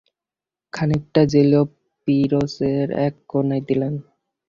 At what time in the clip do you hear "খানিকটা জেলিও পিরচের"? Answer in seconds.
0.73-2.87